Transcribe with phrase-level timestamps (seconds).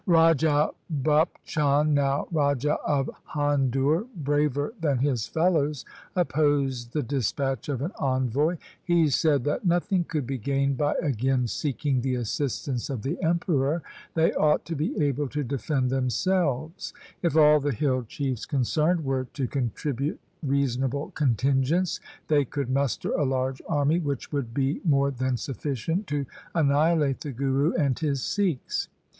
[0.07, 0.71] Raja
[1.03, 5.85] Bhup Chand, now Raja of Handur, braver than his fellows,
[6.15, 8.57] opposed the dispatch of an envoy.
[8.83, 13.83] He said that nothing could be gained by again seeking the assistance of the Emperor.
[14.15, 16.93] They ought to be able to defend themselves.
[17.21, 23.23] If all the hill chiefs concerned were to contribute reasonable contingents, they could muster a
[23.23, 26.25] large army which would be more than sufficient to
[26.55, 28.87] annihilate the Guru and his Sikhs.